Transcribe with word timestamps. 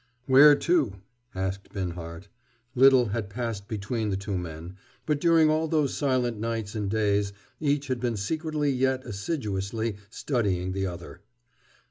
"Where 0.25 0.55
to?" 0.55 0.95
asked 1.35 1.73
Binhart. 1.73 2.27
Little 2.73 3.09
had 3.09 3.29
passed 3.29 3.67
between 3.67 4.09
the 4.09 4.17
two 4.17 4.35
men, 4.35 4.75
but 5.05 5.21
during 5.21 5.47
all 5.51 5.67
those 5.67 5.93
silent 5.95 6.39
nights 6.39 6.73
and 6.73 6.89
days 6.89 7.33
each 7.59 7.85
had 7.85 7.99
been 7.99 8.17
secretly 8.17 8.71
yet 8.71 9.05
assiduously 9.05 9.97
studying 10.09 10.71
the 10.71 10.87
other. 10.87 11.21